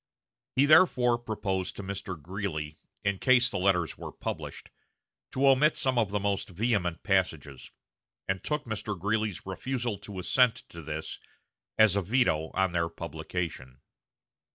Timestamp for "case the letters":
3.19-3.99